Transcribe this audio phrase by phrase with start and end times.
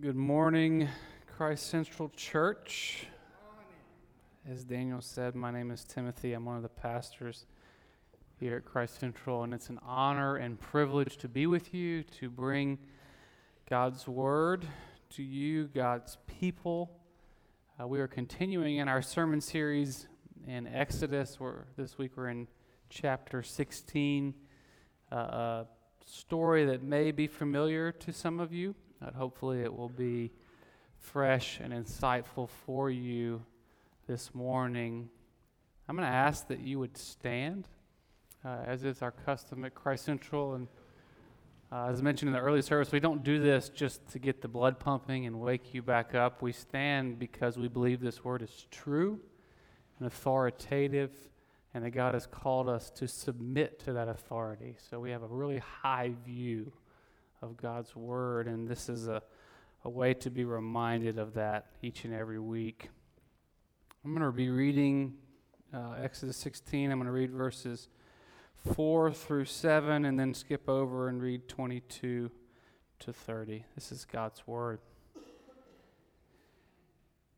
[0.00, 0.88] Good morning,
[1.26, 3.06] Christ Central Church.
[4.50, 6.32] As Daniel said, my name is Timothy.
[6.32, 7.44] I'm one of the pastors
[8.38, 12.30] here at Christ Central, and it's an honor and privilege to be with you, to
[12.30, 12.78] bring
[13.68, 14.64] God's Word
[15.16, 16.90] to you, God's people.
[17.78, 20.06] Uh, we are continuing in our sermon series
[20.46, 21.36] in Exodus.
[21.76, 22.48] This week we're in
[22.88, 24.32] chapter 16,
[25.12, 25.66] uh, a
[26.06, 28.74] story that may be familiar to some of you.
[29.00, 30.30] But hopefully, it will be
[30.98, 33.42] fresh and insightful for you
[34.06, 35.08] this morning.
[35.88, 37.66] I'm going to ask that you would stand,
[38.44, 40.54] uh, as is our custom at Christ Central.
[40.54, 40.68] And
[41.72, 44.48] uh, as mentioned in the early service, we don't do this just to get the
[44.48, 46.42] blood pumping and wake you back up.
[46.42, 49.18] We stand because we believe this word is true
[49.98, 51.10] and authoritative,
[51.72, 54.76] and that God has called us to submit to that authority.
[54.90, 56.72] So we have a really high view
[57.42, 59.22] of God's Word, and this is a,
[59.84, 62.90] a way to be reminded of that each and every week.
[64.04, 65.14] I'm going to be reading
[65.72, 66.90] uh, Exodus 16.
[66.90, 67.88] I'm going to read verses
[68.74, 72.30] 4 through 7, and then skip over and read 22
[72.98, 73.64] to 30.
[73.74, 74.80] This is God's Word.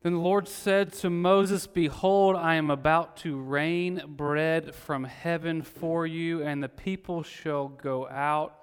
[0.01, 5.61] Then the Lord said to Moses, Behold, I am about to rain bread from heaven
[5.61, 8.62] for you, and the people shall go out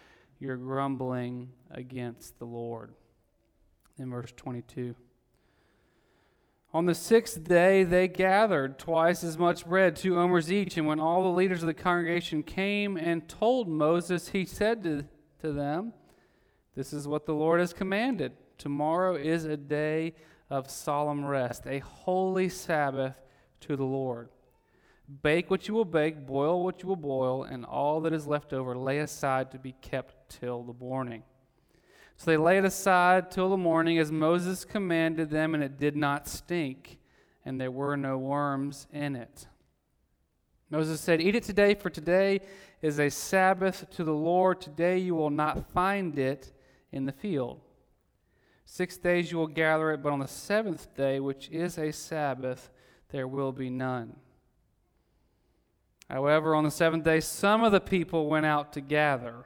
[0.41, 2.93] your grumbling against the Lord.
[3.97, 4.95] In verse 22.
[6.73, 10.77] On the sixth day, they gathered twice as much bread, two omers each.
[10.77, 15.05] And when all the leaders of the congregation came and told Moses, he said to,
[15.41, 15.93] to them,
[16.75, 18.31] This is what the Lord has commanded.
[18.57, 20.15] Tomorrow is a day
[20.49, 23.15] of solemn rest, a holy Sabbath
[23.61, 24.29] to the Lord.
[25.23, 28.53] Bake what you will bake, boil what you will boil, and all that is left
[28.53, 31.23] over lay aside to be kept till the morning.
[32.15, 36.27] So they laid aside till the morning as Moses commanded them, and it did not
[36.27, 36.99] stink,
[37.43, 39.47] and there were no worms in it.
[40.69, 42.39] Moses said, Eat it today, for today
[42.81, 44.61] is a Sabbath to the Lord.
[44.61, 46.53] Today you will not find it
[46.91, 47.59] in the field.
[48.65, 52.69] Six days you will gather it, but on the seventh day, which is a Sabbath,
[53.09, 54.15] there will be none.
[56.09, 59.45] However, on the seventh day, some of the people went out to gather,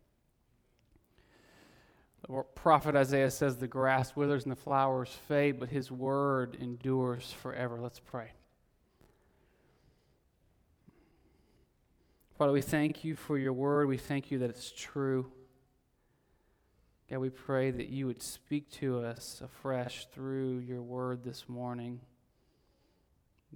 [2.27, 7.31] The prophet Isaiah says, The grass withers and the flowers fade, but his word endures
[7.31, 7.79] forever.
[7.81, 8.31] Let's pray.
[12.37, 13.87] Father, we thank you for your word.
[13.87, 15.31] We thank you that it's true.
[17.09, 21.99] God, we pray that you would speak to us afresh through your word this morning.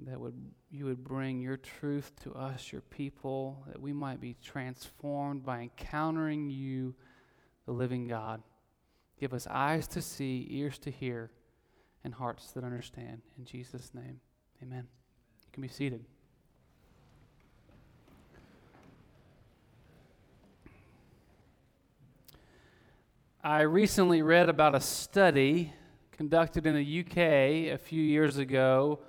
[0.06, 0.36] That would
[0.70, 5.62] you would bring your truth to us, your people, that we might be transformed by
[5.62, 6.94] encountering you,
[7.66, 8.44] the living God.
[9.20, 11.32] Give us eyes to see, ears to hear,
[12.04, 13.22] and hearts that understand.
[13.38, 14.20] In Jesus' name,
[14.62, 14.88] amen.
[15.42, 16.06] You can be seated.
[23.44, 25.72] I recently read about a study
[26.12, 29.00] conducted in the UK a few years ago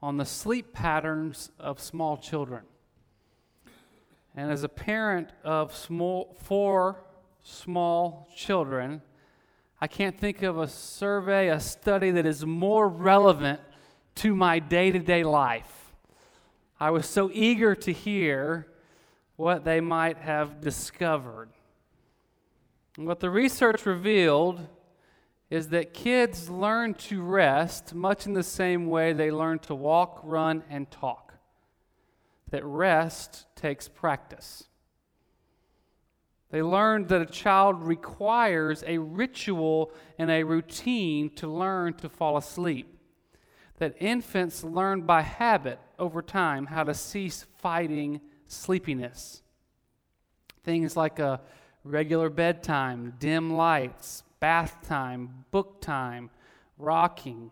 [0.00, 2.62] on the sleep patterns of small children.
[4.36, 7.02] And as a parent of small, four
[7.42, 9.02] small children,
[9.80, 13.60] I can't think of a survey, a study that is more relevant
[14.16, 15.92] to my day to day life.
[16.78, 18.66] I was so eager to hear
[19.36, 21.48] what they might have discovered.
[22.98, 24.60] And what the research revealed
[25.48, 30.20] is that kids learn to rest much in the same way they learn to walk,
[30.22, 31.34] run, and talk.
[32.50, 34.64] That rest takes practice.
[36.50, 42.36] They learned that a child requires a ritual and a routine to learn to fall
[42.36, 42.98] asleep.
[43.80, 49.42] that infants learn by habit over time how to cease fighting sleepiness.
[50.62, 51.40] Things like a
[51.82, 56.28] regular bedtime, dim lights, bath time, book time,
[56.76, 57.50] rocking,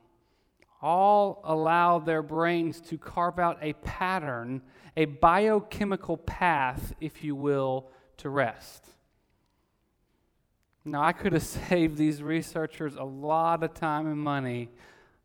[0.82, 4.60] all allow their brains to carve out a pattern,
[4.98, 7.86] a biochemical path, if you will,
[8.18, 8.86] to rest.
[10.84, 14.68] Now, I could have saved these researchers a lot of time and money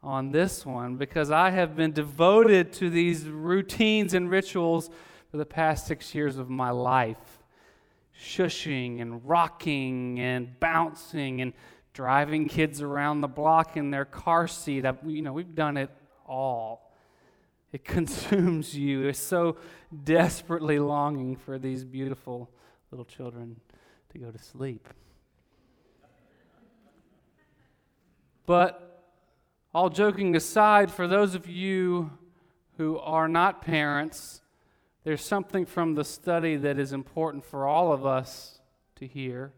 [0.01, 4.89] on this one because I have been devoted to these routines and rituals
[5.31, 7.39] for the past six years of my life
[8.19, 11.53] shushing and rocking and bouncing and
[11.93, 14.85] driving kids around the block in their car seat.
[15.05, 15.89] you know, we've done it
[16.27, 16.91] all.
[17.71, 19.07] It consumes you.
[19.07, 19.57] It's so
[20.03, 22.49] desperately longing for these beautiful
[22.93, 23.59] little children
[24.11, 24.87] to go to sleep.
[28.45, 29.03] But
[29.73, 32.11] all joking aside, for those of you
[32.77, 34.41] who are not parents,
[35.03, 38.59] there's something from the study that is important for all of us
[38.97, 39.53] to hear.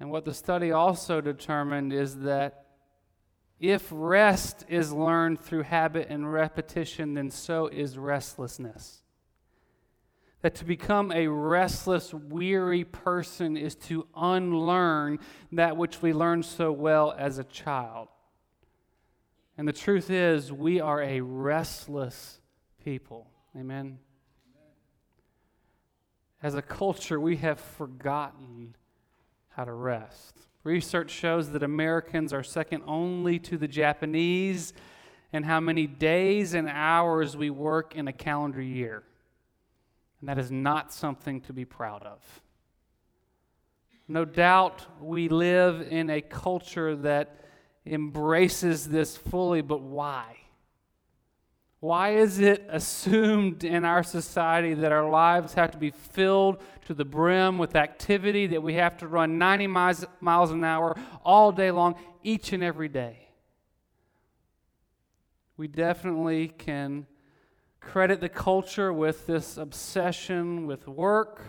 [0.00, 2.64] And what the study also determined is that
[3.60, 9.03] if rest is learned through habit and repetition, then so is restlessness.
[10.44, 15.20] That to become a restless, weary person is to unlearn
[15.52, 18.08] that which we learned so well as a child.
[19.56, 22.40] And the truth is, we are a restless
[22.84, 23.26] people.
[23.56, 23.98] Amen.
[26.42, 28.76] As a culture, we have forgotten
[29.48, 30.36] how to rest.
[30.62, 34.74] Research shows that Americans are second only to the Japanese
[35.32, 39.04] in how many days and hours we work in a calendar year.
[40.24, 42.18] And that is not something to be proud of.
[44.08, 47.44] No doubt we live in a culture that
[47.84, 50.38] embraces this fully, but why?
[51.80, 56.94] Why is it assumed in our society that our lives have to be filled to
[56.94, 61.52] the brim with activity, that we have to run 90 miles, miles an hour all
[61.52, 63.28] day long, each and every day?
[65.58, 67.08] We definitely can
[67.84, 71.42] credit the culture with this obsession with work,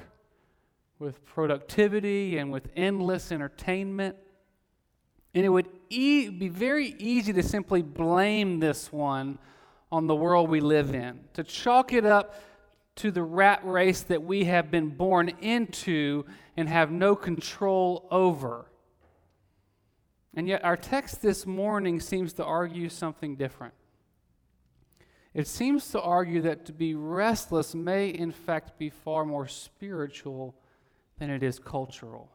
[0.99, 4.15] with productivity, and with endless entertainment.
[5.33, 9.39] And it would e- be very easy to simply blame this one
[9.91, 12.35] on the world we live in, to chalk it up
[12.95, 18.65] to the rat race that we have been born into and have no control over.
[20.33, 23.73] And yet, our text this morning seems to argue something different.
[25.35, 30.55] It seems to argue that to be restless may, in fact, be far more spiritual
[31.19, 32.31] than it is cultural.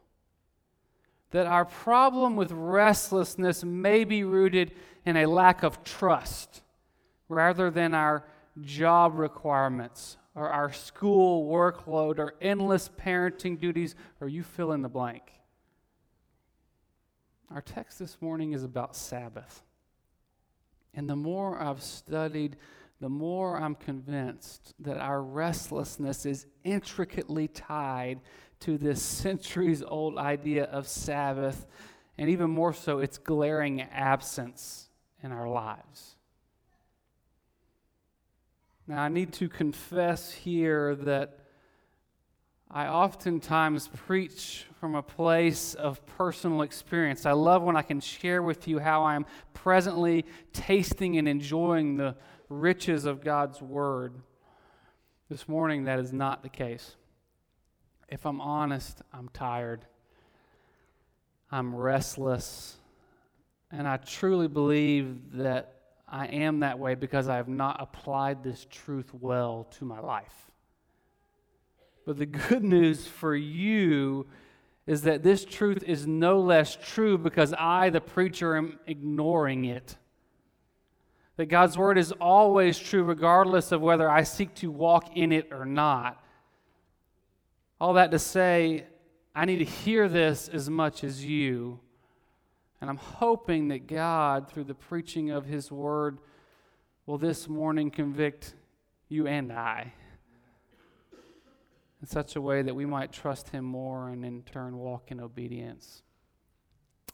[1.31, 6.61] That our problem with restlessness may be rooted in a lack of trust
[7.27, 8.23] rather than our
[8.61, 14.89] job requirements or our school workload or endless parenting duties or you fill in the
[14.89, 15.23] blank.
[17.49, 19.63] Our text this morning is about Sabbath.
[20.93, 22.57] And the more I've studied,
[23.01, 28.21] the more I'm convinced that our restlessness is intricately tied
[28.59, 31.65] to this centuries old idea of Sabbath,
[32.19, 34.87] and even more so, its glaring absence
[35.23, 36.15] in our lives.
[38.87, 41.39] Now, I need to confess here that
[42.69, 47.25] I oftentimes preach from a place of personal experience.
[47.25, 52.15] I love when I can share with you how I'm presently tasting and enjoying the
[52.51, 54.13] riches of God's Word.
[55.29, 56.95] This morning, that is not the case.
[58.09, 59.85] If I'm honest, I'm tired.
[61.49, 62.75] I'm restless.
[63.71, 65.75] And I truly believe that
[66.07, 70.51] I am that way because I have not applied this truth well to my life.
[72.05, 74.27] But the good news for you
[74.85, 79.95] is that this truth is no less true because I, the preacher, am ignoring it.
[81.41, 85.47] That God's word is always true regardless of whether I seek to walk in it
[85.49, 86.23] or not.
[87.79, 88.85] All that to say,
[89.33, 91.79] I need to hear this as much as you.
[92.79, 96.19] And I'm hoping that God, through the preaching of His Word,
[97.07, 98.53] will this morning convict
[99.09, 99.93] you and I
[102.03, 105.19] in such a way that we might trust Him more and in turn walk in
[105.19, 106.03] obedience.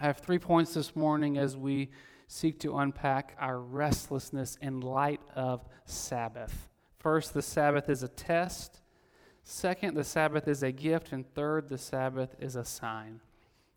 [0.02, 1.92] I have three points this morning as we
[2.28, 6.70] seek to unpack our restlessness in light of Sabbath.
[7.00, 8.82] First, the Sabbath is a test.
[9.44, 11.14] Second, the Sabbath is a gift.
[11.14, 13.22] And third, the Sabbath is a sign.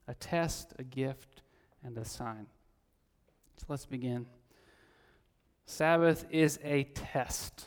[0.08, 1.42] A test, a gift,
[1.84, 2.46] and a sign.
[3.56, 4.26] So let's begin.
[5.66, 7.66] Sabbath is a test.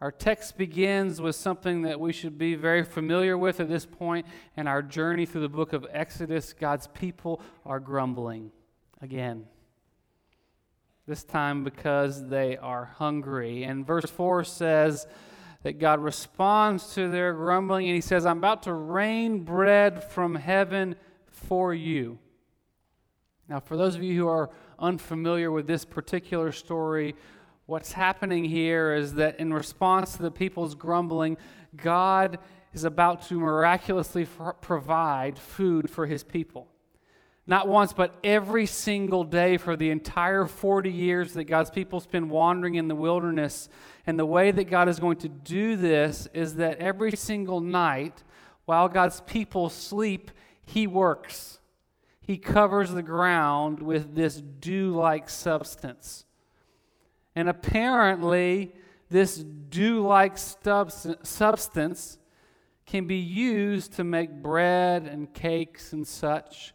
[0.00, 4.26] Our text begins with something that we should be very familiar with at this point
[4.56, 6.52] in our journey through the book of Exodus.
[6.52, 8.52] God's people are grumbling
[9.00, 9.46] again.
[11.06, 13.62] This time because they are hungry.
[13.62, 15.06] And verse 4 says
[15.62, 20.34] that God responds to their grumbling and he says, I'm about to rain bread from
[20.34, 20.96] heaven
[21.26, 22.18] for you.
[23.48, 27.14] Now, for those of you who are unfamiliar with this particular story,
[27.66, 31.36] what's happening here is that in response to the people's grumbling,
[31.76, 32.38] God
[32.72, 34.26] is about to miraculously
[34.60, 36.66] provide food for his people.
[37.48, 42.28] Not once, but every single day for the entire 40 years that God's people spend
[42.28, 43.68] wandering in the wilderness.
[44.04, 48.24] And the way that God is going to do this is that every single night,
[48.64, 50.32] while God's people sleep,
[50.64, 51.60] He works.
[52.20, 56.24] He covers the ground with this dew like substance.
[57.36, 58.74] And apparently,
[59.08, 62.18] this dew like substance
[62.86, 66.72] can be used to make bread and cakes and such.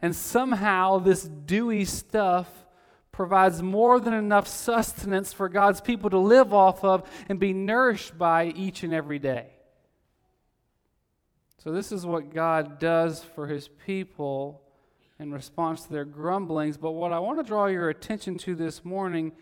[0.00, 2.48] And somehow, this dewy stuff
[3.10, 8.16] provides more than enough sustenance for God's people to live off of and be nourished
[8.16, 9.46] by each and every day.
[11.58, 14.62] So, this is what God does for his people
[15.18, 16.76] in response to their grumblings.
[16.76, 19.32] But what I want to draw your attention to this morning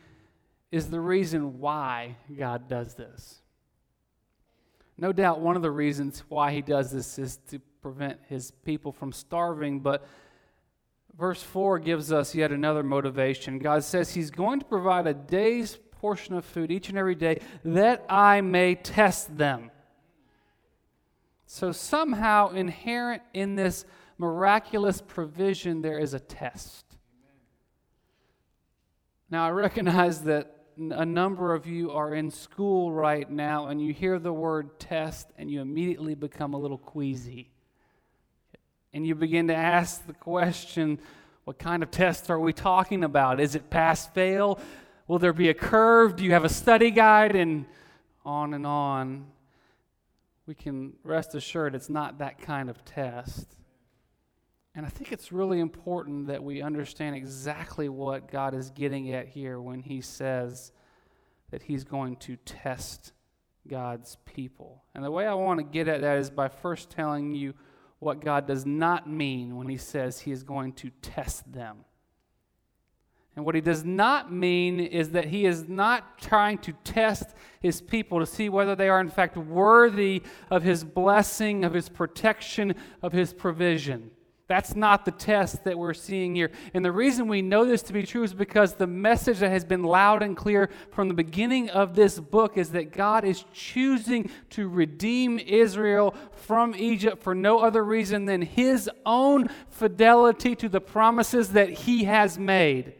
[0.72, 3.42] is the reason why God does this.
[4.98, 8.92] No doubt one of the reasons why he does this is to prevent his people
[8.92, 10.06] from starving, but
[11.18, 13.58] verse 4 gives us yet another motivation.
[13.58, 17.40] God says he's going to provide a day's portion of food each and every day
[17.64, 19.70] that I may test them.
[21.46, 23.84] So, somehow, inherent in this
[24.18, 26.84] miraculous provision, there is a test.
[29.30, 33.92] Now, I recognize that a number of you are in school right now and you
[33.92, 37.50] hear the word test and you immediately become a little queasy.
[38.96, 40.98] And you begin to ask the question
[41.44, 43.40] what kind of test are we talking about?
[43.40, 44.58] Is it pass fail?
[45.06, 46.16] Will there be a curve?
[46.16, 47.36] Do you have a study guide?
[47.36, 47.66] And
[48.24, 49.26] on and on.
[50.46, 53.46] We can rest assured it's not that kind of test.
[54.74, 59.28] And I think it's really important that we understand exactly what God is getting at
[59.28, 60.72] here when he says
[61.50, 63.12] that he's going to test
[63.68, 64.84] God's people.
[64.94, 67.52] And the way I want to get at that is by first telling you
[68.06, 71.78] what God does not mean when he says he is going to test them.
[73.34, 77.80] And what he does not mean is that he is not trying to test his
[77.80, 82.76] people to see whether they are, in fact, worthy of his blessing, of his protection,
[83.02, 84.12] of his provision.
[84.48, 86.52] That's not the test that we're seeing here.
[86.72, 89.64] And the reason we know this to be true is because the message that has
[89.64, 94.30] been loud and clear from the beginning of this book is that God is choosing
[94.50, 100.80] to redeem Israel from Egypt for no other reason than his own fidelity to the
[100.80, 102.94] promises that he has made.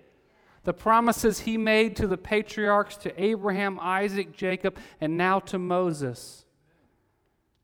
[0.64, 6.44] The promises he made to the patriarchs, to Abraham, Isaac, Jacob, and now to Moses.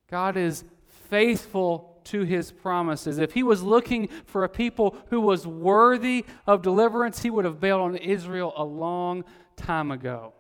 [0.09, 0.63] God is
[1.11, 3.19] faithful to his promises.
[3.19, 7.61] If he was looking for a people who was worthy of deliverance, he would have
[7.61, 9.25] bailed on Israel a long
[9.57, 10.33] time ago.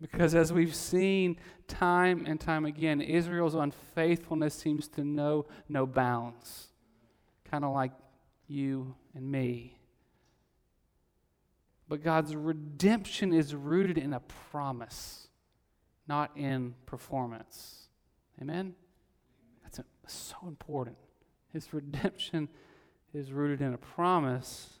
[0.00, 6.68] Because as we've seen time and time again, Israel's unfaithfulness seems to know no bounds,
[7.50, 7.92] kind of like
[8.46, 9.78] you and me.
[11.88, 15.28] But God's redemption is rooted in a promise,
[16.08, 17.88] not in performance.
[18.40, 18.74] Amen?
[20.12, 20.96] So important.
[21.52, 22.48] His redemption
[23.12, 24.80] is rooted in a promise,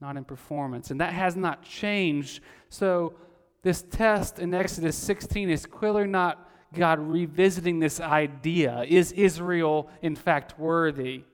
[0.00, 0.90] not in performance.
[0.90, 2.42] And that has not changed.
[2.68, 3.14] So,
[3.62, 8.84] this test in Exodus 16 is clearly not God revisiting this idea.
[8.86, 11.24] Is Israel, in fact, worthy?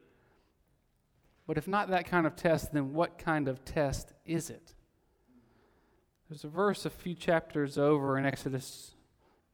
[1.46, 4.74] But if not that kind of test, then what kind of test is it?
[6.28, 8.94] There's a verse a few chapters over in Exodus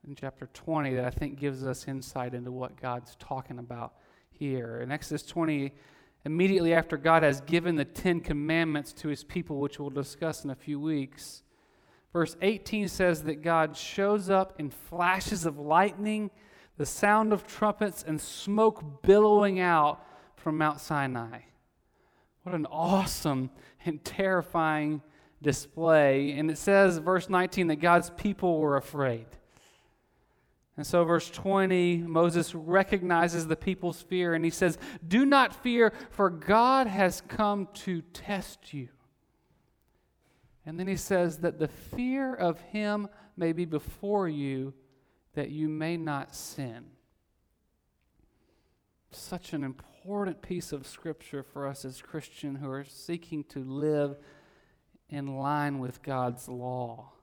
[0.06, 3.94] in chapter 20 that I think gives us insight into what God's talking about
[4.30, 4.80] here.
[4.80, 5.72] In Exodus 20,
[6.24, 10.50] immediately after God has given the Ten Commandments to his people, which we'll discuss in
[10.50, 11.42] a few weeks,
[12.12, 16.30] verse 18 says that God shows up in flashes of lightning,
[16.76, 20.04] the sound of trumpets, and smoke billowing out
[20.36, 21.40] from Mount Sinai.
[22.44, 23.50] What an awesome
[23.84, 25.02] and terrifying
[25.42, 26.32] display.
[26.32, 29.26] And it says, verse 19, that God's people were afraid.
[30.78, 35.92] And so, verse 20, Moses recognizes the people's fear and he says, Do not fear,
[36.10, 38.88] for God has come to test you.
[40.64, 44.72] And then he says that the fear of him may be before you,
[45.34, 46.84] that you may not sin.
[49.10, 54.16] Such an important piece of scripture for us as Christians who are seeking to live
[55.08, 57.14] in line with God's law.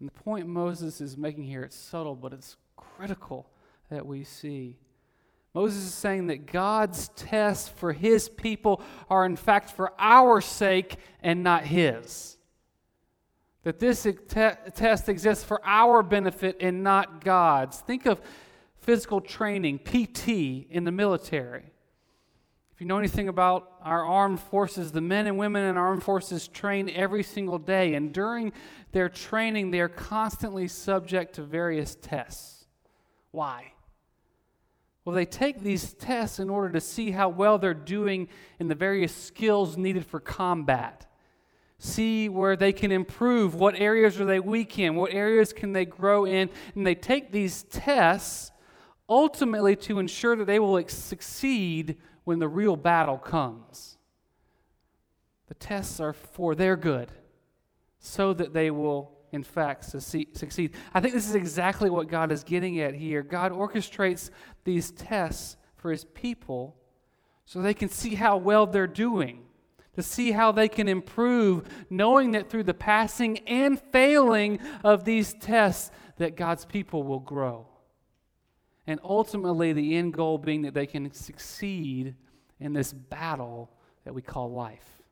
[0.00, 2.56] And the point Moses is making here, it's subtle, but it's
[2.96, 3.46] critical
[3.90, 4.76] that we see.
[5.54, 10.96] Moses is saying that God's tests for his people are, in fact, for our sake
[11.20, 12.38] and not his.
[13.64, 14.16] That this te-
[14.74, 17.78] test exists for our benefit and not God's.
[17.80, 18.20] Think of
[18.78, 21.72] physical training, PT, in the military.
[22.72, 26.02] If you know anything about our armed forces, the men and women in our armed
[26.02, 28.52] forces train every single day, and during
[28.92, 32.61] their training, they are constantly subject to various tests.
[33.32, 33.72] Why?
[35.04, 38.28] Well, they take these tests in order to see how well they're doing
[38.60, 41.06] in the various skills needed for combat.
[41.78, 45.84] See where they can improve, what areas are they weak in, what areas can they
[45.84, 48.52] grow in, and they take these tests
[49.08, 53.98] ultimately to ensure that they will succeed when the real battle comes.
[55.48, 57.10] The tests are for their good,
[57.98, 60.74] so that they will in fact, succeed.
[60.92, 63.22] I think this is exactly what God is getting at here.
[63.22, 64.30] God orchestrates
[64.64, 66.76] these tests for his people
[67.46, 69.44] so they can see how well they're doing,
[69.94, 75.34] to see how they can improve, knowing that through the passing and failing of these
[75.34, 77.66] tests that God's people will grow.
[78.86, 82.16] And ultimately the end goal being that they can succeed
[82.60, 83.70] in this battle
[84.04, 85.02] that we call life.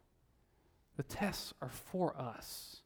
[0.96, 2.79] The tests are for us.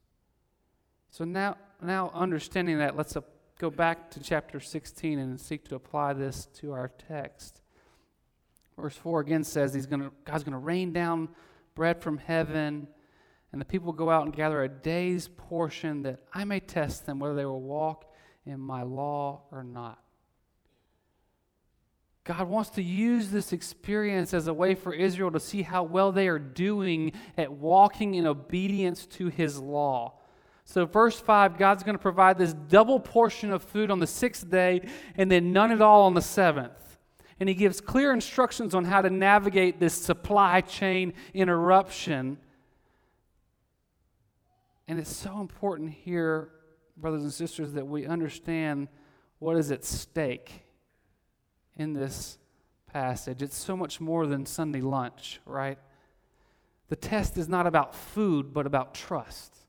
[1.14, 3.20] So now, now understanding that, let's uh,
[3.60, 7.60] go back to chapter 16 and seek to apply this to our text.
[8.76, 11.28] Verse 4 again says he's gonna, God's going to rain down
[11.76, 12.88] bread from heaven,
[13.52, 17.20] and the people go out and gather a day's portion that I may test them
[17.20, 18.12] whether they will walk
[18.44, 20.00] in my law or not.
[22.24, 26.10] God wants to use this experience as a way for Israel to see how well
[26.10, 30.18] they are doing at walking in obedience to his law.
[30.64, 34.50] So, verse 5, God's going to provide this double portion of food on the sixth
[34.50, 36.98] day and then none at all on the seventh.
[37.38, 42.38] And he gives clear instructions on how to navigate this supply chain interruption.
[44.88, 46.50] And it's so important here,
[46.96, 48.88] brothers and sisters, that we understand
[49.38, 50.64] what is at stake
[51.76, 52.38] in this
[52.92, 53.42] passage.
[53.42, 55.78] It's so much more than Sunday lunch, right?
[56.88, 59.63] The test is not about food, but about trust.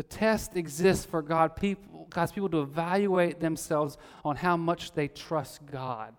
[0.00, 5.08] The test exists for God people, God's people to evaluate themselves on how much they
[5.08, 6.14] trust God.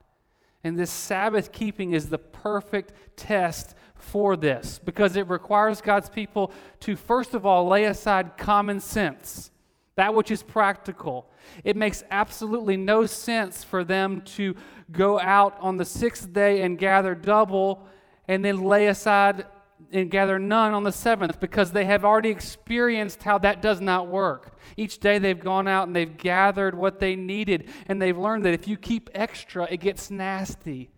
[0.64, 6.52] And this Sabbath keeping is the perfect test for this because it requires God's people
[6.82, 9.50] to, first of all, lay aside common sense,
[9.96, 11.32] that which is practical.
[11.64, 14.56] It makes absolutely no sense for them to
[14.92, 17.88] go out on the sixth day and gather double
[18.28, 19.48] and then lay aside
[19.92, 24.08] and gather none on the seventh because they have already experienced how that does not
[24.08, 24.58] work.
[24.78, 28.54] Each day they've gone out and they've gathered what they needed, and they've learned that
[28.54, 30.90] if you keep extra, it gets nasty.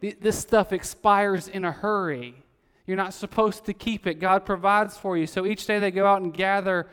[0.00, 2.42] This stuff expires in a hurry.
[2.86, 4.14] You're not supposed to keep it.
[4.14, 5.26] God provides for you.
[5.26, 6.88] So each day they go out and gather,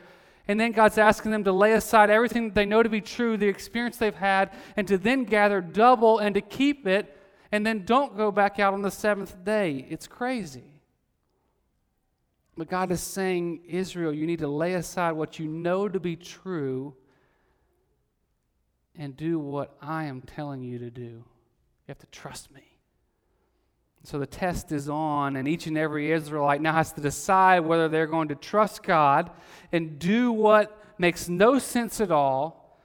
[0.46, 3.48] and then God's asking them to lay aside everything they know to be true, the
[3.48, 7.16] experience they've had, and to then gather double and to keep it,
[7.50, 9.86] and then don't go back out on the seventh day.
[9.88, 10.64] It's crazy.
[12.56, 16.16] But God is saying, Israel, you need to lay aside what you know to be
[16.16, 16.94] true
[18.96, 21.02] and do what I am telling you to do.
[21.02, 21.24] You
[21.88, 22.62] have to trust me.
[24.04, 27.88] So the test is on, and each and every Israelite now has to decide whether
[27.88, 29.30] they're going to trust God
[29.72, 32.80] and do what makes no sense at all,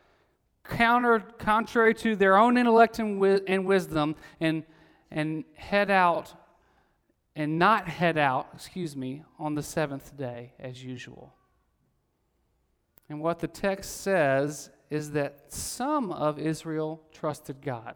[0.63, 4.63] counter, contrary to their own intellect and, wi- and wisdom, and,
[5.11, 6.33] and head out
[7.35, 11.33] and not head out, excuse me, on the seventh day as usual.
[13.09, 17.95] And what the text says is that some of Israel trusted God.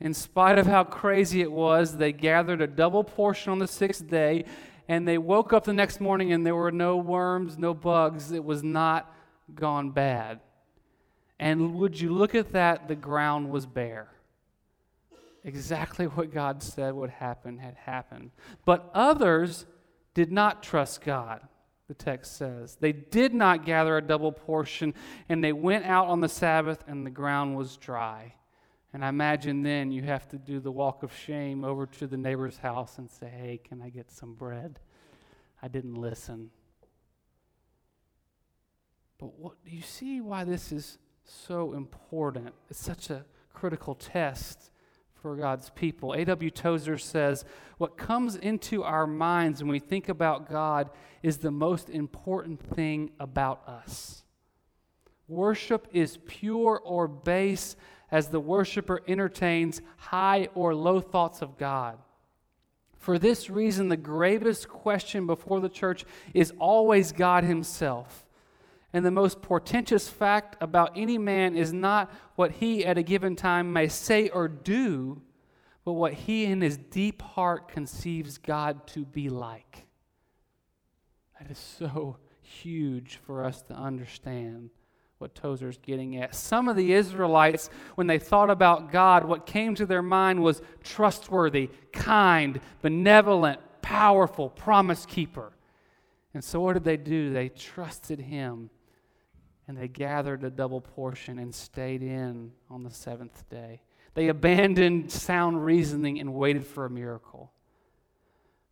[0.00, 4.06] In spite of how crazy it was, they gathered a double portion on the sixth
[4.08, 4.44] day,
[4.88, 8.30] and they woke up the next morning and there were no worms, no bugs.
[8.30, 9.12] It was not
[9.54, 10.40] gone bad.
[11.38, 12.88] And would you look at that?
[12.88, 14.08] The ground was bare.
[15.46, 18.32] Exactly what God said would happen had happened.
[18.64, 19.64] But others
[20.12, 21.40] did not trust God,
[21.86, 22.76] the text says.
[22.80, 24.92] They did not gather a double portion,
[25.28, 28.34] and they went out on the Sabbath, and the ground was dry.
[28.92, 32.16] And I imagine then you have to do the walk of shame over to the
[32.16, 34.80] neighbor's house and say, Hey, can I get some bread?
[35.62, 36.50] I didn't listen.
[39.18, 42.52] But what, do you see why this is so important?
[42.68, 44.70] It's such a critical test
[45.26, 46.12] for God's people.
[46.12, 46.52] A.W.
[46.52, 47.44] Tozer says,
[47.78, 50.88] What comes into our minds when we think about God
[51.20, 54.22] is the most important thing about us.
[55.26, 57.74] Worship is pure or base
[58.08, 61.98] as the worshiper entertains high or low thoughts of God.
[62.96, 68.25] For this reason, the gravest question before the church is always God Himself.
[68.96, 73.36] And the most portentous fact about any man is not what he at a given
[73.36, 75.20] time may say or do,
[75.84, 79.84] but what he in his deep heart conceives God to be like.
[81.38, 84.70] That is so huge for us to understand
[85.18, 86.34] what Tozer's getting at.
[86.34, 90.62] Some of the Israelites, when they thought about God, what came to their mind was
[90.82, 95.52] trustworthy, kind, benevolent, powerful, promise keeper.
[96.32, 97.34] And so, what did they do?
[97.34, 98.70] They trusted him
[99.68, 103.82] and they gathered a double portion and stayed in on the seventh day.
[104.14, 107.52] They abandoned sound reasoning and waited for a miracle.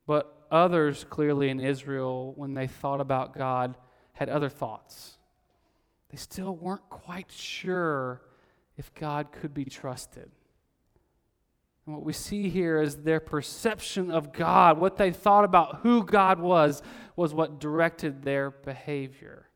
[0.07, 3.77] But others, clearly in Israel, when they thought about God,
[4.15, 5.19] had other thoughts.
[6.11, 8.23] They still weren't quite sure
[8.77, 10.31] if God could be trusted.
[11.87, 16.05] And what we see here is their perception of God, what they thought about who
[16.05, 16.83] God was,
[17.17, 19.49] was what directed their behavior.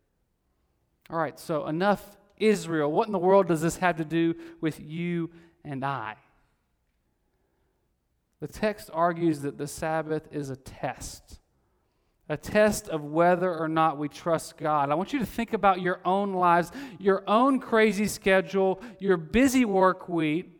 [1.10, 2.92] All right, so enough Israel.
[2.92, 5.30] What in the world does this have to do with you
[5.64, 6.16] and I?
[8.40, 11.40] The text argues that the Sabbath is a test,
[12.28, 14.90] a test of whether or not we trust God.
[14.90, 19.64] I want you to think about your own lives, your own crazy schedule, your busy
[19.64, 20.52] work week.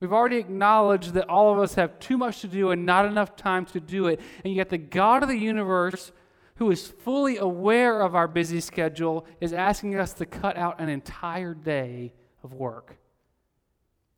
[0.00, 3.36] We've already acknowledged that all of us have too much to do and not enough
[3.36, 4.20] time to do it.
[4.44, 6.12] And yet, the God of the universe
[6.58, 10.88] who is fully aware of our busy schedule, is asking us to cut out an
[10.88, 12.98] entire day of work,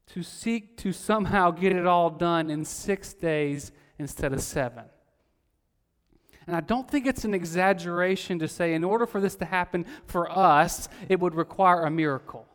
[0.07, 4.85] to seek to somehow get it all done in six days instead of seven.
[6.47, 9.85] And I don't think it's an exaggeration to say, in order for this to happen
[10.07, 12.49] for us, it would require a miracle.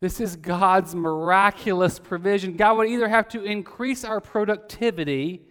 [0.00, 2.58] This is God's miraculous provision.
[2.58, 5.45] God would either have to increase our productivity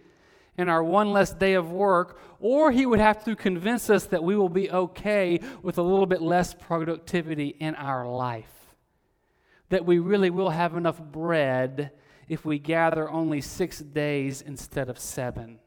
[0.58, 4.24] in our one less day of work, or he would have to convince us that
[4.24, 8.74] we will be okay with a little bit less productivity in our life.
[9.68, 11.92] That we really will have enough bread
[12.28, 15.58] if we gather only six days instead of seven.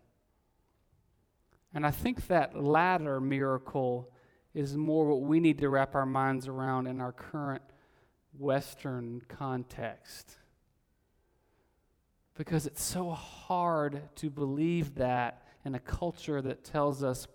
[1.74, 4.12] And I think that latter miracle
[4.54, 7.62] is more what we need to wrap our minds around in our current
[8.38, 10.38] Western context
[12.40, 17.28] because it's so hard to believe that in a culture that tells us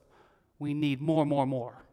[0.58, 1.84] we need more, more, more.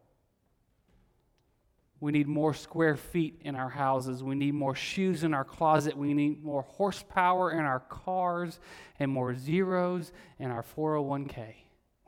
[2.00, 4.22] We need more square feet in our houses.
[4.22, 5.94] We need more shoes in our closet.
[5.94, 8.58] We need more horsepower in our cars
[8.98, 11.36] and more zeros in our 401k.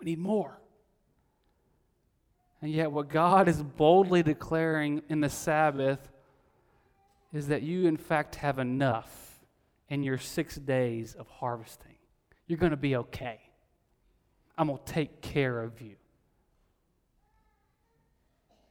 [0.00, 0.58] We need more.
[2.62, 6.00] And yet, what God is boldly declaring in the Sabbath
[7.30, 9.23] is that you, in fact, have enough
[9.88, 11.96] in your six days of harvesting.
[12.46, 13.40] You're going to be okay.
[14.56, 15.96] I'm going to take care of you.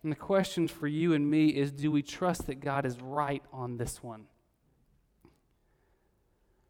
[0.04, 3.43] And the question for you and me is do we trust that God is right
[3.54, 4.26] on this one?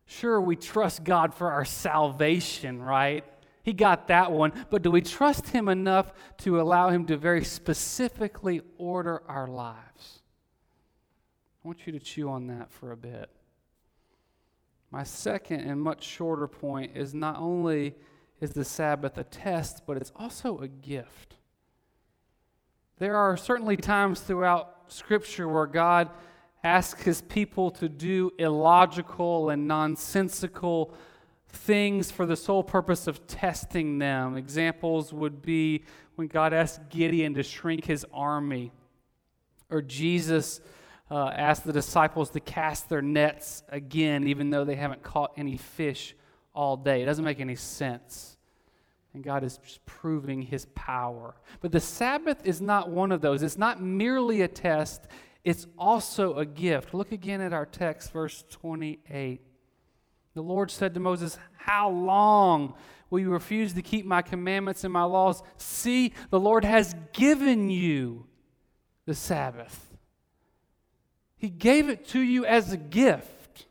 [0.06, 3.24] Sure, we trust God for our salvation, right?
[3.64, 4.52] He got that one.
[4.70, 10.22] But do we trust Him enough to allow Him to very specifically order our lives?
[11.64, 13.30] I want you to chew on that for a bit.
[14.94, 17.96] My second and much shorter point is not only
[18.40, 21.38] is the Sabbath a test, but it's also a gift.
[23.00, 26.12] There are certainly times throughout Scripture where God
[26.64, 30.94] asks his people to do illogical and nonsensical
[31.50, 34.38] things for the sole purpose of testing them.
[34.38, 38.72] Examples would be when God asked Gideon to shrink his army,
[39.72, 40.62] or Jesus
[41.14, 45.58] uh, asked the disciples to cast their nets again, even though they haven't caught any
[45.58, 46.16] fish
[46.56, 47.04] all day.
[47.04, 48.36] It doesn't make any sense.
[49.14, 51.36] And God is just proving his power.
[51.62, 53.44] But the Sabbath is not one of those.
[53.44, 55.06] It's not merely a test,
[55.44, 56.96] it's also a gift.
[56.96, 59.40] Look again at our text, verse 28.
[60.34, 62.74] The Lord said to Moses, How long
[63.12, 65.44] will you refuse to keep my commandments and my laws?
[65.58, 68.26] See, the Lord has given you
[69.06, 69.93] the Sabbath.
[71.44, 73.66] He gave it to you as a gift.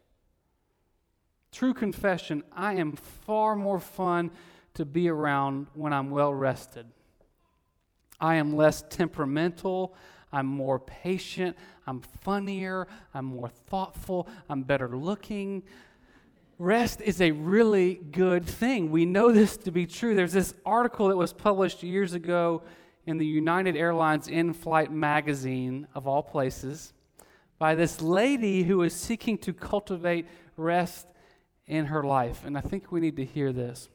[1.53, 4.31] True confession I am far more fun
[4.75, 6.85] to be around when I'm well rested.
[8.21, 9.95] I am less temperamental.
[10.31, 11.57] I'm more patient.
[11.87, 12.89] I'm funnier.
[13.15, 14.29] I'm more thoughtful.
[14.51, 15.63] I'm better looking.
[16.59, 18.91] Rest is a really good thing.
[18.91, 20.15] We know this to be true.
[20.15, 22.65] There's this article that was published years ago
[23.07, 26.93] in the United Airlines in flight magazine, of all places,
[27.63, 31.07] by this lady who is seeking to cultivate rest
[31.69, 32.45] in her life.
[32.45, 33.89] And I think we need to hear this.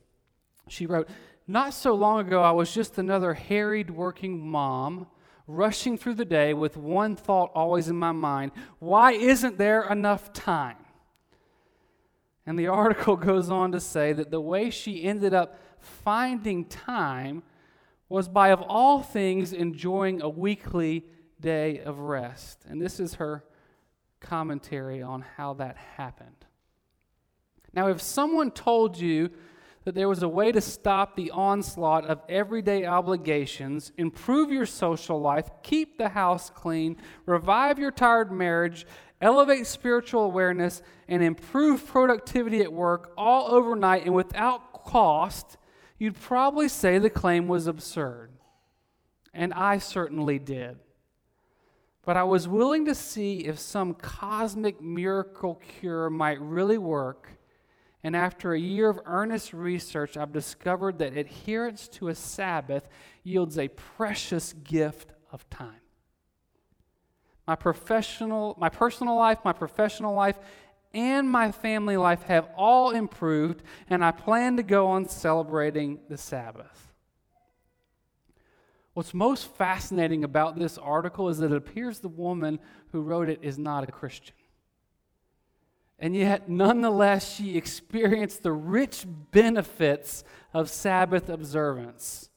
[0.69, 1.09] She wrote,
[1.49, 5.07] Not so long ago, I was just another harried working mom
[5.47, 10.31] rushing through the day with one thought always in my mind why isn't there enough
[10.31, 10.77] time?
[12.45, 17.43] And the article goes on to say that the way she ended up finding time
[18.07, 21.03] was by, of all things, enjoying a weekly
[21.41, 22.63] day of rest.
[22.65, 23.43] And this is her
[24.19, 26.45] commentary on how that happened.
[27.73, 29.29] Now, if someone told you
[29.83, 35.21] that there was a way to stop the onslaught of everyday obligations, improve your social
[35.21, 38.85] life, keep the house clean, revive your tired marriage,
[39.21, 45.57] elevate spiritual awareness, and improve productivity at work all overnight and without cost,
[45.97, 48.31] you'd probably say the claim was absurd.
[49.33, 50.79] And I certainly did.
[52.07, 57.37] But I was willing to see if some cosmic miracle cure might really work
[58.07, 62.87] and after a year of earnest research, I've discovered that adherence to a Sabbath
[63.23, 65.81] yields a precious gift of time.
[67.45, 70.37] My professional, my personal life, my professional life,
[70.93, 76.17] and my family life have all improved, and I plan to go on celebrating the
[76.17, 76.86] Sabbath.
[78.97, 82.57] What's most fascinating about this article is that it appears the woman
[82.91, 84.33] who wrote it is not a Christian.
[85.99, 92.31] And yet, nonetheless, she experienced the rich benefits of Sabbath observance.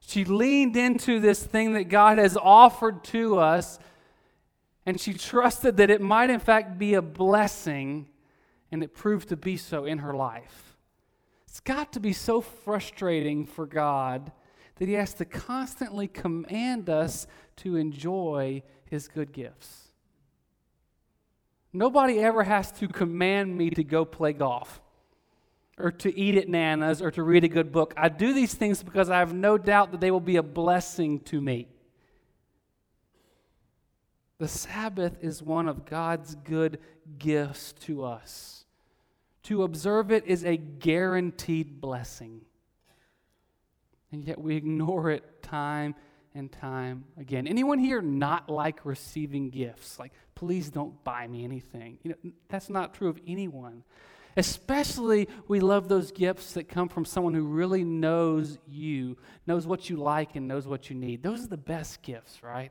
[0.00, 3.78] She leaned into this thing that God has offered to us,
[4.84, 8.06] and she trusted that it might, in fact, be a blessing,
[8.70, 10.76] and it proved to be so in her life.
[11.46, 14.30] It's got to be so frustrating for God
[14.80, 19.88] that He has to constantly command us to enjoy His good gifts.
[21.70, 24.80] Nobody ever has to command me to go play golf
[25.78, 27.92] or to eat at Nana's or to read a good book.
[27.94, 31.20] I do these things because I have no doubt that they will be a blessing
[31.20, 31.68] to me.
[34.38, 36.78] The Sabbath is one of God's good
[37.18, 38.64] gifts to us.
[39.44, 42.40] To observe it is a guaranteed blessing.
[44.12, 45.94] And yet we ignore it time
[46.34, 47.46] and time again.
[47.46, 49.98] Anyone here not like receiving gifts?
[49.98, 51.98] Like, please don't buy me anything.
[52.02, 53.84] You know, that's not true of anyone.
[54.36, 59.90] Especially, we love those gifts that come from someone who really knows you, knows what
[59.90, 61.22] you like, and knows what you need.
[61.22, 62.70] Those are the best gifts, right?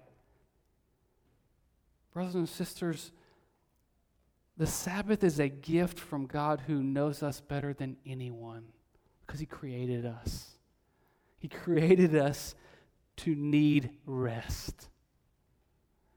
[2.13, 3.11] Brothers and sisters,
[4.57, 8.65] the Sabbath is a gift from God who knows us better than anyone
[9.25, 10.58] because He created us.
[11.39, 12.55] He created us
[13.17, 14.89] to need rest.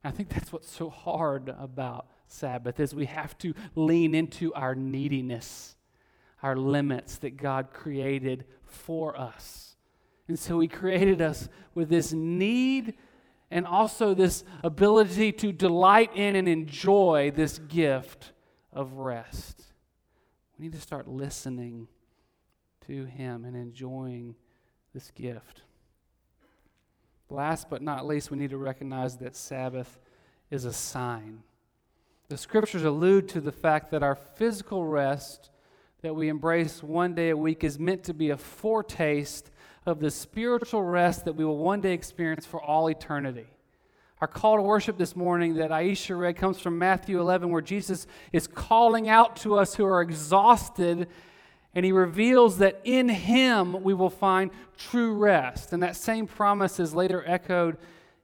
[0.05, 4.75] I think that's what's so hard about Sabbath is we have to lean into our
[4.75, 5.77] neediness,
[6.43, 9.77] our limits that God created for us.
[10.29, 12.95] And so he created us with this need
[13.51, 18.33] and also this ability to delight in and enjoy this gift
[18.73, 19.63] of rest.
[20.59, 21.87] We need to start listening
[22.87, 24.35] to him and enjoying
[24.95, 25.63] this gift.
[27.31, 29.99] Last but not least, we need to recognize that Sabbath
[30.51, 31.43] is a sign.
[32.29, 35.51] The scriptures allude to the fact that our physical rest
[36.03, 39.51] that we embrace one day a week is meant to be a foretaste
[39.87, 43.47] of the spiritual rest that we will one day experience for all eternity.
[44.21, 48.07] Our call to worship this morning that Aisha read comes from Matthew 11, where Jesus
[48.33, 51.09] is calling out to us who are exhausted
[51.75, 55.73] and he reveals that in him we will find true rest.
[55.73, 57.79] And that same promise is later echoed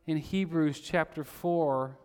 [0.06, 1.96] in Hebrews chapter 4.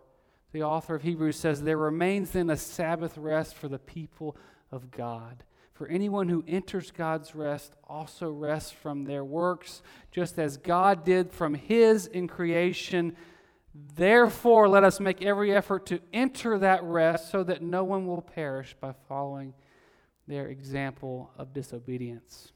[0.52, 4.36] The author of Hebrews says, There remains then a Sabbath rest for the people
[4.70, 5.44] of God.
[5.74, 11.32] For anyone who enters God's rest also rests from their works, just as God did
[11.32, 13.16] from his in creation.
[13.96, 18.22] Therefore, let us make every effort to enter that rest so that no one will
[18.22, 19.52] perish by following
[20.26, 22.52] their example of disobedience.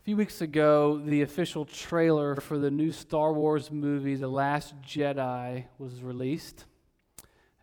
[0.00, 4.74] A few weeks ago, the official trailer for the new Star Wars movie, The Last
[4.80, 6.64] Jedi, was released.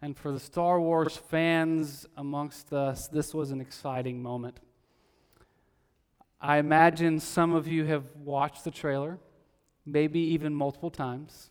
[0.01, 4.59] And for the Star Wars fans amongst us, this was an exciting moment.
[6.39, 9.17] I imagine some of you have watched the trailer,
[9.87, 11.49] maybe even multiple times,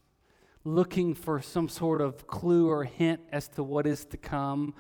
[0.62, 4.74] looking for some sort of clue or hint as to what is to come.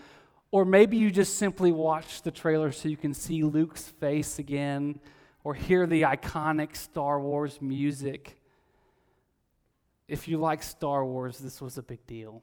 [0.50, 5.00] Or maybe you just simply watch the trailer so you can see Luke's face again
[5.44, 8.40] or hear the iconic Star Wars music.
[10.08, 12.42] If you like Star Wars, this was a big deal.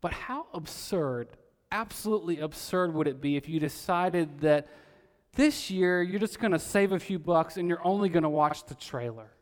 [0.00, 1.28] But how absurd,
[1.72, 4.68] absolutely absurd would it be if you decided that
[5.34, 8.28] this year you're just going to save a few bucks and you're only going to
[8.28, 9.32] watch the trailer?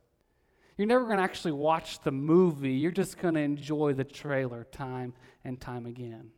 [0.76, 4.64] You're never going to actually watch the movie, you're just going to enjoy the trailer
[4.64, 6.30] time and time again.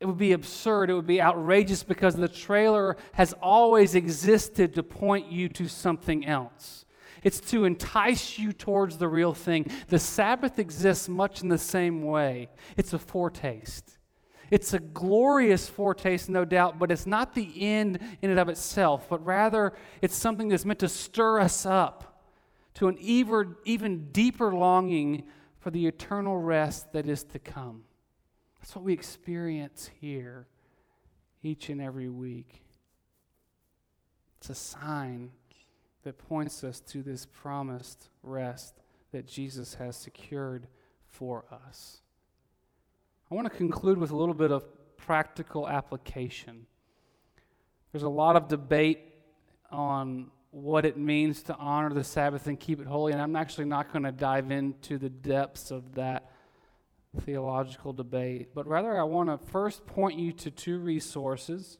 [0.00, 0.90] It would be absurd.
[0.90, 6.26] It would be outrageous because the trailer has always existed to point you to something
[6.26, 6.84] else.
[7.22, 9.70] It's to entice you towards the real thing.
[9.88, 12.50] The Sabbath exists much in the same way.
[12.76, 13.98] It's a foretaste.
[14.50, 19.08] It's a glorious foretaste, no doubt, but it's not the end in and of itself,
[19.08, 22.22] but rather it's something that's meant to stir us up
[22.74, 25.24] to an even, deeper longing
[25.58, 27.82] for the eternal rest that is to come.
[28.66, 30.48] That's what we experience here
[31.40, 32.64] each and every week.
[34.38, 35.30] It's a sign
[36.02, 38.74] that points us to this promised rest
[39.12, 40.66] that Jesus has secured
[41.06, 41.98] for us.
[43.30, 44.64] I want to conclude with a little bit of
[44.96, 46.66] practical application.
[47.92, 48.98] There's a lot of debate
[49.70, 53.66] on what it means to honor the Sabbath and keep it holy, and I'm actually
[53.66, 56.32] not going to dive into the depths of that
[57.16, 61.78] theological debate, but rather I want to first point you to two resources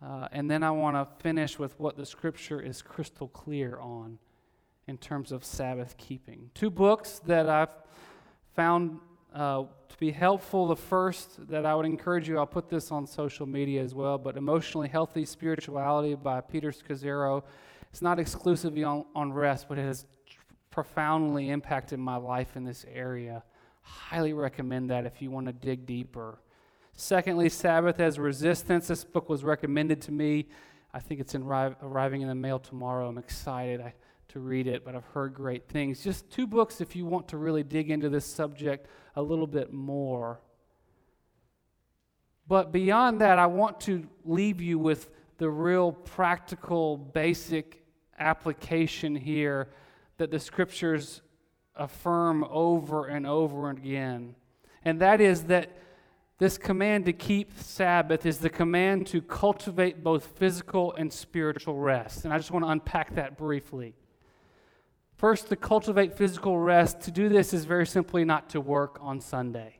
[0.00, 4.18] uh, and then I want to finish with what the scripture is crystal clear on
[4.86, 6.50] in terms of Sabbath keeping.
[6.54, 7.68] Two books that I've
[8.54, 9.00] found
[9.34, 10.68] uh, to be helpful.
[10.68, 14.18] The first that I would encourage you, I'll put this on social media as well,
[14.18, 17.42] but Emotionally Healthy Spirituality by Peter Scazzero.
[17.90, 20.06] It's not exclusively on, on rest, but it has
[20.70, 23.42] profoundly impacted my life in this area.
[23.88, 26.38] Highly recommend that if you want to dig deeper.
[26.92, 28.88] Secondly, Sabbath as resistance.
[28.88, 30.48] This book was recommended to me.
[30.92, 33.08] I think it's in, arriving in the mail tomorrow.
[33.08, 33.92] I'm excited
[34.28, 36.02] to read it, but I've heard great things.
[36.02, 39.72] Just two books if you want to really dig into this subject a little bit
[39.72, 40.40] more.
[42.46, 47.82] But beyond that, I want to leave you with the real practical, basic
[48.18, 49.68] application here
[50.16, 51.22] that the scriptures
[51.78, 54.34] affirm over and over again.
[54.84, 55.70] And that is that
[56.38, 62.24] this command to keep Sabbath is the command to cultivate both physical and spiritual rest.
[62.24, 63.94] And I just want to unpack that briefly.
[65.16, 69.20] First, to cultivate physical rest, to do this is very simply not to work on
[69.20, 69.78] Sunday.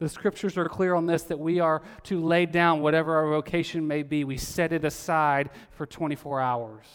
[0.00, 3.86] The scriptures are clear on this that we are to lay down whatever our vocation
[3.86, 4.24] may be.
[4.24, 6.86] We set it aside for 24 hours.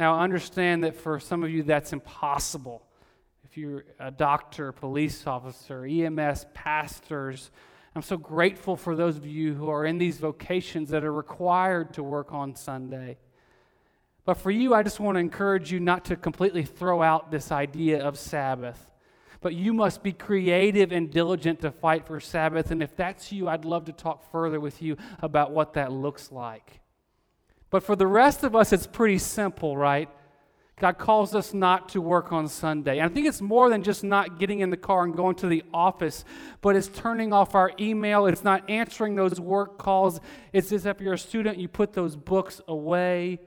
[0.00, 2.82] Now, understand that for some of you that's impossible
[3.44, 7.50] if you're a doctor, police officer, EMS, pastors,
[7.94, 11.94] I'm so grateful for those of you who are in these vocations that are required
[11.94, 13.18] to work on Sunday.
[14.24, 17.50] But for you, I just want to encourage you not to completely throw out this
[17.50, 18.88] idea of Sabbath.
[19.40, 22.70] But you must be creative and diligent to fight for Sabbath.
[22.70, 26.30] And if that's you, I'd love to talk further with you about what that looks
[26.30, 26.80] like.
[27.70, 30.08] But for the rest of us, it's pretty simple, right?
[30.80, 33.00] God calls us not to work on Sunday.
[33.00, 35.46] And I think it's more than just not getting in the car and going to
[35.46, 36.24] the office,
[36.62, 38.24] but it's turning off our email.
[38.24, 40.20] It's not answering those work calls.
[40.54, 43.40] It's as if you're a student, you put those books away.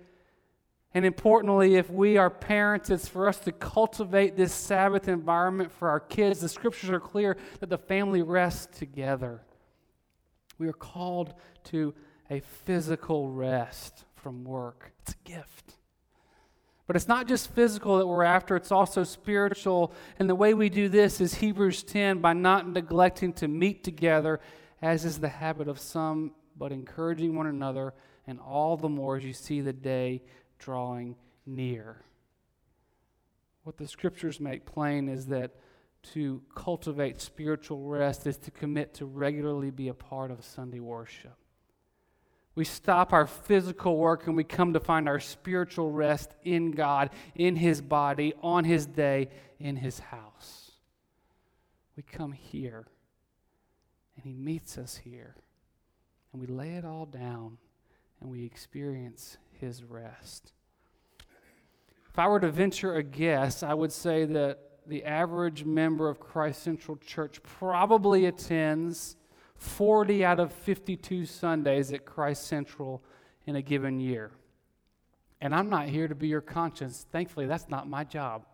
[0.93, 5.89] And importantly, if we are parents, it's for us to cultivate this Sabbath environment for
[5.89, 6.39] our kids.
[6.39, 9.41] The scriptures are clear that the family rests together.
[10.59, 11.33] We are called
[11.65, 11.95] to
[12.29, 15.77] a physical rest from work, it's a gift.
[16.93, 19.95] But it's not just physical that we're after, it's also spiritual.
[20.19, 24.39] And the way we do this is Hebrews 10 by not neglecting to meet together,
[24.79, 27.95] as is the habit of some, but encouraging one another,
[28.27, 30.21] and all the more as you see the day
[30.59, 31.15] drawing
[31.47, 32.03] near.
[33.63, 35.49] What the scriptures make plain is that
[36.13, 41.37] to cultivate spiritual rest is to commit to regularly be a part of Sunday worship.
[42.55, 47.09] We stop our physical work and we come to find our spiritual rest in God,
[47.35, 49.29] in His body, on His day,
[49.59, 50.71] in His house.
[51.97, 52.85] We come here
[54.15, 55.35] and He meets us here
[56.31, 57.57] and we lay it all down
[58.21, 60.53] and we experience His rest.
[62.09, 66.19] If I were to venture a guess, I would say that the average member of
[66.19, 69.15] Christ Central Church probably attends
[69.63, 73.01] 40 out of 52 Sundays at Christ Central
[73.45, 74.31] in a given year.
[75.41, 77.05] And I'm not here to be your conscience.
[77.11, 78.45] Thankfully, that's not my job.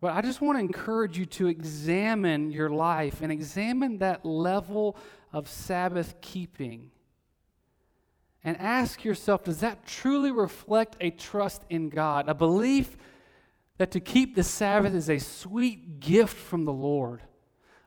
[0.00, 4.96] But I just want to encourage you to examine your life and examine that level
[5.32, 6.90] of Sabbath keeping.
[8.42, 12.96] And ask yourself does that truly reflect a trust in God, a belief
[13.78, 17.22] that to keep the Sabbath is a sweet gift from the Lord?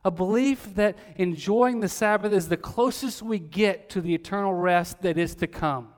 [0.06, 5.02] A belief that enjoying the Sabbath is the closest we get to the eternal rest
[5.02, 5.90] that is to come.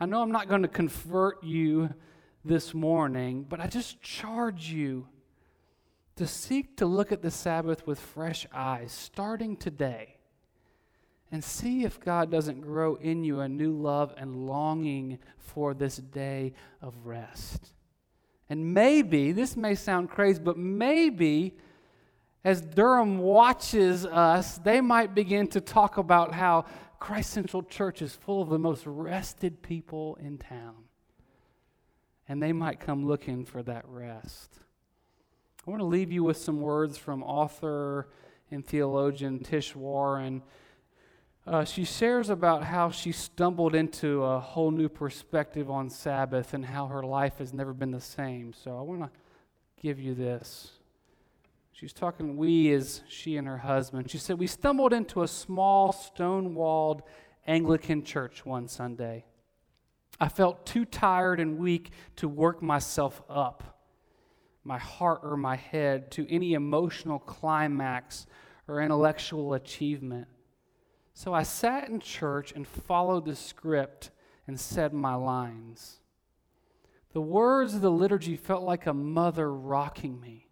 [0.00, 1.94] I know I'm not going to convert you
[2.44, 5.06] this morning, but I just charge you
[6.16, 10.16] to seek to look at the Sabbath with fresh eyes, starting today,
[11.30, 15.96] and see if God doesn't grow in you a new love and longing for this
[15.96, 17.72] day of rest.
[18.48, 21.56] And maybe, this may sound crazy, but maybe
[22.44, 26.66] as Durham watches us, they might begin to talk about how
[27.00, 30.84] Christ Central Church is full of the most rested people in town
[32.28, 34.50] and they might come looking for that rest.
[35.66, 38.08] I want to leave you with some words from author
[38.50, 40.42] and theologian Tish Warren.
[41.46, 46.64] Uh, she shares about how she stumbled into a whole new perspective on Sabbath and
[46.64, 48.52] how her life has never been the same.
[48.52, 49.10] So I want to
[49.80, 50.70] give you this.
[51.74, 54.08] She's talking, we as she and her husband.
[54.08, 57.02] She said, We stumbled into a small, stone walled
[57.48, 59.24] Anglican church one Sunday.
[60.20, 63.80] I felt too tired and weak to work myself up,
[64.62, 68.26] my heart or my head, to any emotional climax
[68.68, 70.28] or intellectual achievement.
[71.12, 74.10] So I sat in church and followed the script
[74.46, 75.98] and said my lines.
[77.12, 80.48] The words of the liturgy felt like a mother rocking me,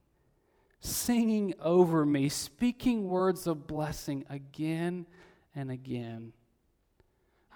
[0.84, 5.06] singing over me, speaking words of blessing again
[5.54, 6.32] and again.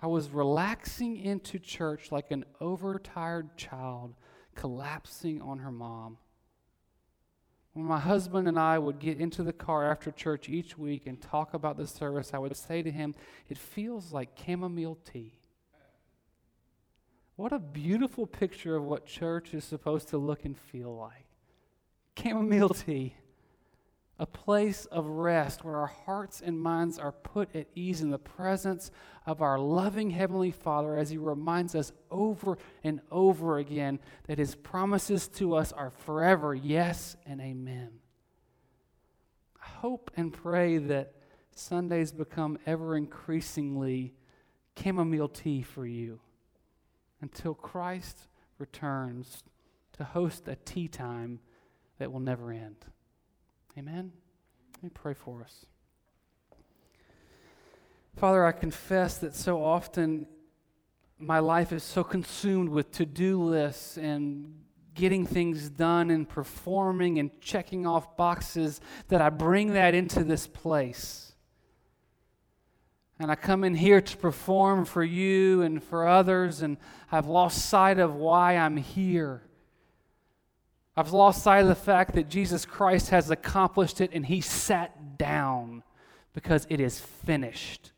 [0.01, 4.15] I was relaxing into church like an overtired child
[4.55, 6.19] collapsing on her mom.
[7.73, 11.21] When my husband and I would get into the car after church each week and
[11.21, 13.15] talk about the service, I would say to him,
[13.49, 15.41] It feels like chamomile tea.
[17.35, 21.26] What a beautiful picture of what church is supposed to look and feel like.
[22.17, 23.15] Chamomile tea
[24.19, 28.19] a place of rest where our hearts and minds are put at ease in the
[28.19, 28.91] presence
[29.27, 34.55] of our loving Heavenly Father as He reminds us over and over again that His
[34.55, 37.91] promises to us are forever yes and amen.
[39.63, 41.13] I hope and pray that
[41.55, 44.15] Sundays become ever increasingly
[44.83, 46.21] chamomile tea for you
[47.21, 49.43] until Christ returns
[49.93, 51.41] to host a tea time
[51.99, 52.77] that will never end.
[53.79, 54.13] Amen?
[54.75, 55.67] Let me pray for us.
[58.17, 60.27] Father, I confess that so often
[61.19, 64.55] my life is so consumed with to do lists and
[64.95, 70.47] getting things done and performing and checking off boxes that I bring that into this
[70.47, 71.35] place.
[73.19, 76.77] And I come in here to perform for you and for others, and
[77.11, 79.43] I've lost sight of why I'm here.
[80.97, 85.19] I've lost sight of the fact that Jesus Christ has accomplished it and he sat
[85.19, 85.83] down
[86.33, 87.93] because it is finished.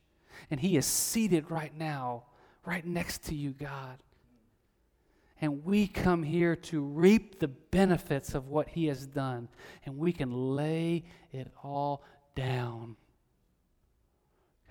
[0.50, 2.24] And he is seated right now,
[2.64, 3.98] right next to you, God.
[5.40, 9.48] And we come here to reap the benefits of what he has done.
[9.84, 12.02] And we can lay it all
[12.34, 12.96] down.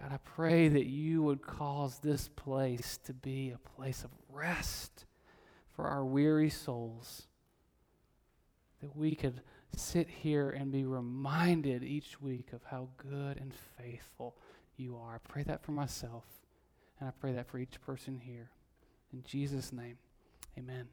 [0.01, 5.05] God, I pray that you would cause this place to be a place of rest
[5.73, 7.27] for our weary souls
[8.81, 9.41] that we could
[9.75, 14.35] sit here and be reminded each week of how good and faithful
[14.75, 15.15] you are.
[15.15, 16.25] I pray that for myself,
[16.99, 18.49] and I pray that for each person here.
[19.11, 19.97] In Jesus' name,
[20.57, 20.87] amen.